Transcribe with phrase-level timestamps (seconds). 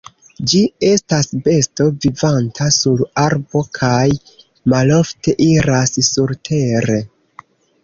[0.51, 4.09] Ĝi estas besto vivanta sur arbo kaj
[4.75, 7.01] malofte iras surtere.